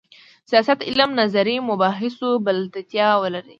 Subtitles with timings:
[0.49, 3.49] سیاست علم نظري مباحثو بلدتیا ولري.